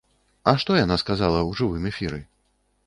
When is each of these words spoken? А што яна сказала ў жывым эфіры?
А 0.51 0.53
што 0.63 0.77
яна 0.79 0.95
сказала 1.03 1.39
ў 1.49 1.61
жывым 1.61 1.83
эфіры? 1.93 2.19